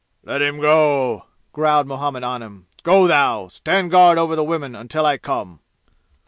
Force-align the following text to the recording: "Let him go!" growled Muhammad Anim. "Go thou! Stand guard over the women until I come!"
"Let 0.23 0.41
him 0.41 0.59
go!" 0.59 1.25
growled 1.53 1.85
Muhammad 1.85 2.23
Anim. 2.23 2.65
"Go 2.81 3.05
thou! 3.05 3.49
Stand 3.49 3.91
guard 3.91 4.17
over 4.17 4.35
the 4.35 4.43
women 4.43 4.73
until 4.75 5.05
I 5.05 5.19
come!" 5.19 5.59